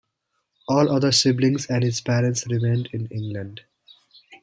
All 0.67 0.89
other 0.91 1.11
siblings 1.11 1.67
and 1.67 1.83
his 1.83 2.01
parents 2.01 2.47
remained 2.47 2.89
in 2.91 3.05
England. 3.09 3.61